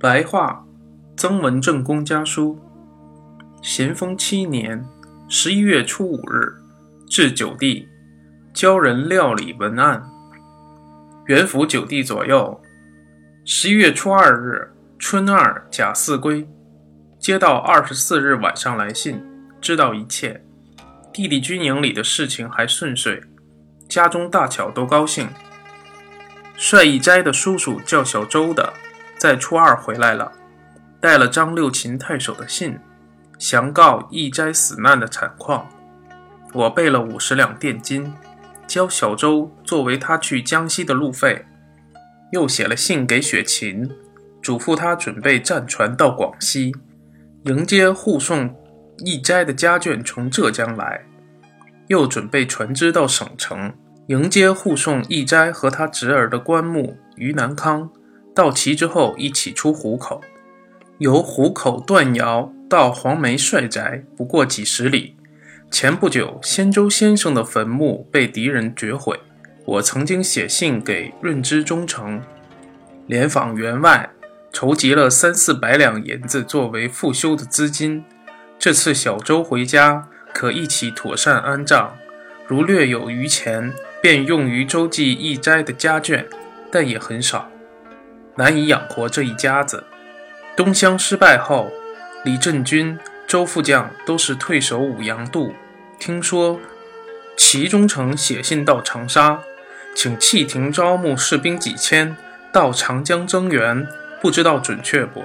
[0.00, 0.64] 白话，
[1.16, 2.56] 曾文正公家书。
[3.60, 4.86] 咸丰七年
[5.28, 6.54] 十一月初五日，
[7.08, 7.88] 至九弟，
[8.54, 10.08] 教人料理文案。
[11.26, 12.60] 元符九弟左右。
[13.44, 14.70] 十一月初二日，
[15.00, 16.48] 春二甲巳归，
[17.18, 19.20] 接到二十四日晚上来信，
[19.60, 20.44] 知道一切。
[21.12, 23.20] 弟弟军营里的事情还顺遂，
[23.88, 25.28] 家中大巧都高兴。
[26.54, 28.72] 帅义斋的叔叔叫小周的。
[29.18, 30.30] 在初二回来了，
[31.00, 32.78] 带了张六擒太守的信，
[33.38, 35.68] 详告义斋死难的惨况。
[36.54, 38.14] 我备了五十两垫金，
[38.66, 41.44] 交小周作为他去江西的路费。
[42.30, 43.90] 又写了信给雪琴，
[44.40, 46.72] 嘱咐他准备战船到广西，
[47.44, 48.54] 迎接护送
[48.98, 51.04] 义斋的家眷从浙江来。
[51.88, 53.72] 又准备船只到省城，
[54.08, 57.90] 迎接护送义斋和他侄儿的棺木于南康。
[58.38, 60.20] 到齐之后，一起出湖口，
[60.98, 65.16] 由湖口断窑到黄梅帅宅，不过几十里。
[65.72, 69.18] 前不久，仙舟先生的坟墓被敌人掘毁，
[69.64, 72.22] 我曾经写信给润之忠诚，
[73.08, 74.08] 联访员外，
[74.52, 78.04] 筹集了三四百两银子作为复修的资金。
[78.56, 81.92] 这次小周回家，可一起妥善安葬。
[82.46, 86.24] 如略有余钱，便用于周记义斋的家眷，
[86.70, 87.50] 但也很少。
[88.38, 89.84] 难以养活这一家子。
[90.56, 91.72] 东乡失败后，
[92.24, 95.52] 李振军、周副将都是退守五阳渡。
[95.98, 96.60] 听说
[97.36, 99.40] 齐忠诚写信到长沙，
[99.94, 102.16] 请弃亭招募士兵几千
[102.52, 103.86] 到长江增援，
[104.22, 105.24] 不知道准确不？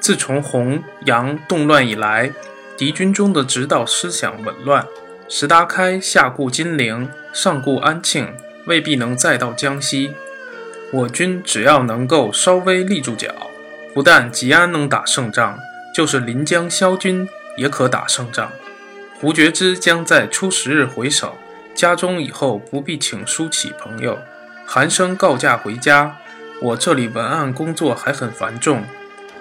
[0.00, 2.32] 自从洪杨动乱以来，
[2.76, 4.86] 敌军中的指导思想紊乱，
[5.28, 8.32] 石达开下顾金陵，上顾安庆，
[8.66, 10.14] 未必能再到江西。
[10.92, 13.28] 我军只要能够稍微立住脚，
[13.92, 15.58] 不但吉安能打胜仗，
[15.94, 18.52] 就是临江萧军也可打胜仗。
[19.18, 21.32] 胡觉之将在初十日回省，
[21.74, 24.18] 家中以后不必请书启朋友。
[24.64, 26.16] 韩生告假回家，
[26.62, 28.84] 我这里文案工作还很繁重，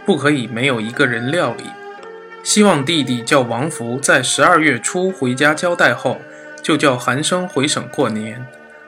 [0.05, 1.65] 不可以没有一个人料理。
[2.43, 6.21] 希望弟弟叫王福在十二月初回家交代后，
[6.61, 8.45] 就叫韩生回省过年。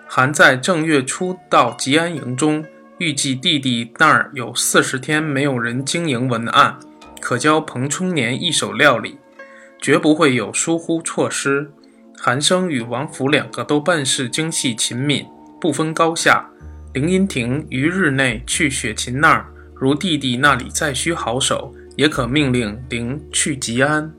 [0.10, 2.64] 韩在正月初到吉安营中，
[2.98, 6.80] 预计弟弟那儿有四十天没有人经营文案，
[7.20, 9.18] 可教彭春年一手料理，
[9.82, 11.70] 绝不会有疏忽错失。
[12.18, 15.26] 韩生与王府两个都办事精细勤敏，
[15.60, 16.50] 不分高下。
[16.94, 24.12] 林荫亭于日内去雪琴那儿，如弟弟那里再需好手，也可命令林去吉安。